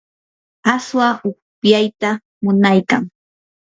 aswa 0.73 1.07
upyaytam 1.29 2.15
munaykan. 2.43 3.03